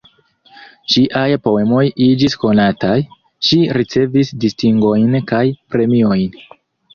[0.93, 2.95] Ŝiaj poemoj iĝis konataj,
[3.49, 5.45] ŝi ricevis distingojn kaj
[5.77, 6.43] premiojn.